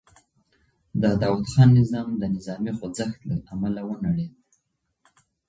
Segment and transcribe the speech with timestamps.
[1.01, 4.33] د داوود خان نظام د نظامي خوځښت له امله ونړېد.